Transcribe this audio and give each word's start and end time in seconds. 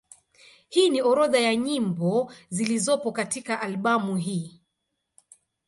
Hii 0.69 0.89
ni 0.89 1.01
orodha 1.01 1.39
ya 1.39 1.55
nyimbo 1.55 2.31
zilizopo 2.49 3.11
katika 3.11 3.61
albamu 3.61 4.15
hii. 4.17 4.61